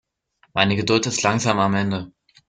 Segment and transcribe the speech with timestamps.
[0.55, 2.11] Meine Geduld ist langsam am Ende.